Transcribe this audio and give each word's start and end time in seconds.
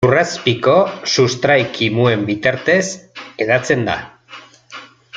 Lurrazpiko 0.03 0.77
sustrai-kimuen 1.15 2.25
bitartez 2.31 2.83
hedatzen 3.45 3.89
da. 3.91 3.99